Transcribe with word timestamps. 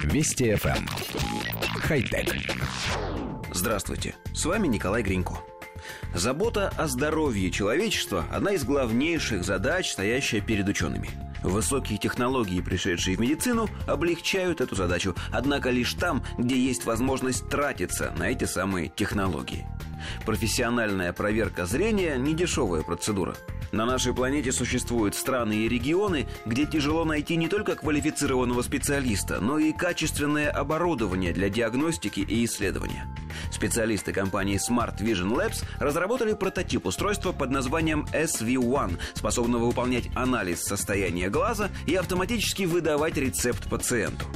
Вести 0.00 0.50
FM. 0.52 0.78
Эм. 0.78 0.88
Хай-тек. 1.80 2.34
Здравствуйте, 3.52 4.14
с 4.34 4.44
вами 4.44 4.66
Николай 4.66 5.02
Гринько. 5.02 5.34
Забота 6.14 6.72
о 6.76 6.86
здоровье 6.88 7.50
человечества– 7.50 8.24
одна 8.32 8.52
из 8.52 8.64
главнейших 8.64 9.44
задач, 9.44 9.90
стоящая 9.92 10.40
перед 10.40 10.68
учеными. 10.68 11.10
Высокие 11.42 11.98
технологии, 11.98 12.60
пришедшие 12.60 13.16
в 13.16 13.20
медицину, 13.20 13.68
облегчают 13.86 14.60
эту 14.60 14.74
задачу, 14.74 15.14
однако 15.32 15.70
лишь 15.70 15.94
там, 15.94 16.24
где 16.38 16.56
есть 16.56 16.84
возможность 16.84 17.48
тратиться 17.48 18.12
на 18.16 18.30
эти 18.30 18.44
самые 18.44 18.88
технологии. 18.88 19.66
Профессиональная 20.24 21.12
проверка 21.12 21.66
зрения– 21.66 22.16
не 22.18 22.34
дешевая 22.34 22.82
процедура– 22.82 23.34
на 23.72 23.86
нашей 23.86 24.14
планете 24.14 24.52
существуют 24.52 25.14
страны 25.14 25.54
и 25.54 25.68
регионы, 25.68 26.28
где 26.46 26.66
тяжело 26.66 27.04
найти 27.04 27.36
не 27.36 27.48
только 27.48 27.74
квалифицированного 27.74 28.62
специалиста, 28.62 29.40
но 29.40 29.58
и 29.58 29.72
качественное 29.72 30.50
оборудование 30.50 31.32
для 31.32 31.48
диагностики 31.48 32.20
и 32.20 32.44
исследования. 32.44 33.06
Специалисты 33.50 34.12
компании 34.12 34.58
Smart 34.58 34.98
Vision 34.98 35.34
Labs 35.34 35.64
разработали 35.78 36.34
прототип 36.34 36.86
устройства 36.86 37.32
под 37.32 37.50
названием 37.50 38.06
SV1, 38.12 38.98
способного 39.14 39.66
выполнять 39.66 40.10
анализ 40.14 40.62
состояния 40.62 41.30
глаза 41.30 41.70
и 41.86 41.94
автоматически 41.94 42.64
выдавать 42.64 43.16
рецепт 43.16 43.68
пациенту. 43.68 44.26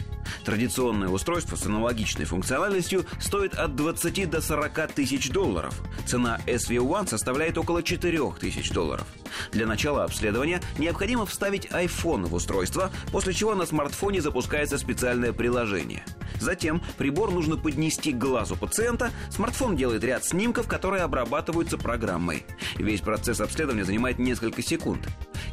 Традиционное 0.44 1.08
устройство 1.08 1.56
с 1.56 1.66
аналогичной 1.66 2.24
функциональностью 2.24 3.04
стоит 3.20 3.54
от 3.54 3.76
20 3.76 4.30
до 4.30 4.40
40 4.40 4.92
тысяч 4.92 5.30
долларов. 5.30 5.74
Цена 6.06 6.40
SV1 6.46 7.08
составляет 7.08 7.58
около 7.58 7.82
4 7.82 8.32
тысяч 8.40 8.70
долларов. 8.70 9.06
Для 9.52 9.66
начала 9.66 10.04
обследования 10.04 10.60
необходимо 10.78 11.26
вставить 11.26 11.66
iPhone 11.66 12.26
в 12.26 12.34
устройство, 12.34 12.90
после 13.12 13.32
чего 13.32 13.54
на 13.54 13.66
смартфоне 13.66 14.20
запускается 14.20 14.78
специальное 14.78 15.32
приложение. 15.32 16.04
Затем 16.40 16.82
прибор 16.98 17.30
нужно 17.30 17.56
поднести 17.56 18.12
к 18.12 18.18
глазу 18.18 18.56
пациента, 18.56 19.10
смартфон 19.30 19.76
делает 19.76 20.04
ряд 20.04 20.24
снимков, 20.24 20.68
которые 20.68 21.02
обрабатываются 21.02 21.78
программой. 21.78 22.44
Весь 22.76 23.00
процесс 23.00 23.40
обследования 23.40 23.84
занимает 23.84 24.18
несколько 24.18 24.62
секунд. 24.62 25.06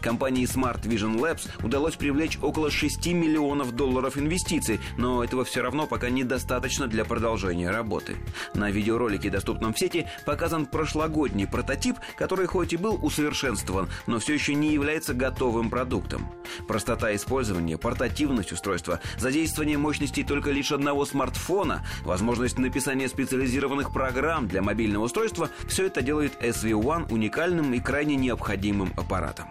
Компании 0.03 0.45
Smart 0.45 0.81
Vision 0.81 1.17
Labs 1.17 1.49
удалось 1.63 1.95
привлечь 1.95 2.37
около 2.41 2.69
6 2.69 3.07
миллионов 3.07 3.71
долларов 3.71 4.17
инвестиций, 4.17 4.81
но 4.97 5.23
этого 5.23 5.45
все 5.45 5.61
равно 5.61 5.87
пока 5.87 6.09
недостаточно 6.09 6.87
для 6.87 7.05
продолжения 7.05 7.71
работы. 7.71 8.17
На 8.53 8.69
видеоролике, 8.69 9.29
доступном 9.29 9.73
в 9.73 9.79
сети, 9.79 10.05
показан 10.25 10.65
прошлогодний 10.65 11.47
прототип, 11.47 11.95
который 12.17 12.47
хоть 12.47 12.73
и 12.73 12.77
был 12.77 12.99
усовершенствован, 13.01 13.87
но 14.05 14.19
все 14.19 14.33
еще 14.33 14.55
не 14.55 14.73
является 14.73 15.13
готовым 15.13 15.69
продуктом. 15.69 16.27
Простота 16.67 17.15
использования, 17.15 17.77
портативность 17.77 18.51
устройства, 18.51 18.99
задействование 19.17 19.77
мощностей 19.77 20.25
только 20.25 20.51
лишь 20.51 20.73
одного 20.73 21.05
смартфона, 21.05 21.85
возможность 22.03 22.59
написания 22.59 23.07
специализированных 23.07 23.93
программ 23.93 24.49
для 24.49 24.61
мобильного 24.61 25.05
устройства– 25.05 25.49
все 25.67 25.85
это 25.85 26.01
делает 26.01 26.33
SV1 26.43 27.11
уникальным 27.11 27.73
и 27.73 27.79
крайне 27.79 28.17
необходимым 28.17 28.91
аппаратом. 28.97 29.47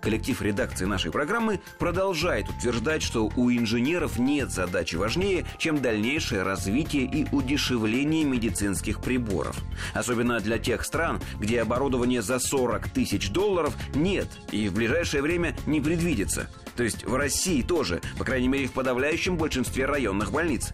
Коллектив 0.00 0.40
редакции 0.40 0.86
нашей 0.86 1.10
программы 1.10 1.60
продолжает 1.78 2.48
утверждать, 2.48 3.02
что 3.02 3.30
у 3.36 3.50
инженеров 3.50 4.18
нет 4.18 4.50
задачи 4.50 4.96
важнее, 4.96 5.44
чем 5.58 5.82
дальнейшее 5.82 6.42
развитие 6.42 7.04
и 7.04 7.26
удешевление 7.32 8.24
медицинских 8.24 9.00
приборов. 9.00 9.56
Особенно 9.92 10.40
для 10.40 10.58
тех 10.58 10.84
стран, 10.84 11.20
где 11.38 11.60
оборудование 11.60 12.22
за 12.22 12.38
40 12.38 12.88
тысяч 12.88 13.30
долларов 13.30 13.74
нет 13.94 14.28
и 14.52 14.68
в 14.68 14.74
ближайшее 14.74 15.22
время 15.22 15.56
не 15.66 15.80
предвидится– 15.80 16.48
то 16.80 16.84
есть 16.84 17.04
в 17.04 17.14
России 17.14 17.60
тоже, 17.60 18.00
по 18.16 18.24
крайней 18.24 18.48
мере 18.48 18.66
в 18.66 18.72
подавляющем 18.72 19.36
большинстве 19.36 19.84
районных 19.84 20.32
больниц. 20.32 20.70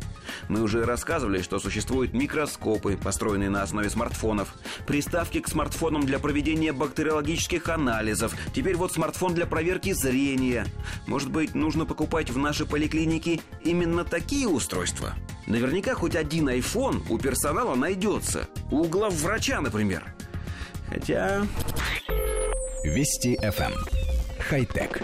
Мы 0.49 0.63
уже 0.63 0.85
рассказывали, 0.85 1.43
что 1.43 1.59
существуют 1.59 2.13
микроскопы, 2.13 2.97
построенные 2.97 3.51
на 3.51 3.63
основе 3.63 3.91
смартфонов, 3.91 4.55
приставки 4.87 5.41
к 5.41 5.49
смартфонам 5.49 6.07
для 6.07 6.21
проведения 6.21 6.73
бактериологических 6.73 7.69
анализов, 7.69 8.37
теперь 8.55 8.77
вот 8.77 8.93
смартфон 8.93 9.16
для 9.35 9.47
проверки 9.47 9.93
зрения. 9.93 10.67
Может 11.07 11.31
быть, 11.31 11.55
нужно 11.55 11.87
покупать 11.87 12.31
в 12.31 12.39
нашей 12.39 12.67
поликлинике 12.67 13.41
именно 13.63 14.05
такие 14.05 14.49
устройства? 14.49 15.15
Наверняка 15.47 15.95
хоть 15.95 16.17
один 16.17 16.49
iPhone 16.49 17.03
у 17.09 17.19
персонала 17.19 17.75
найдется. 17.75 18.49
У 18.71 18.85
главврача, 18.85 19.61
например. 19.61 20.05
Хотя... 20.89 21.47
Вести 22.85 23.37
FM. 23.37 23.73
Эм. 23.73 23.87
Хай-тек. 24.49 25.03